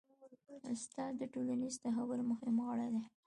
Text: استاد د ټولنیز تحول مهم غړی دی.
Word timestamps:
استاد 0.73 1.13
د 1.17 1.23
ټولنیز 1.33 1.75
تحول 1.83 2.19
مهم 2.31 2.55
غړی 2.67 2.87
دی. 2.93 3.03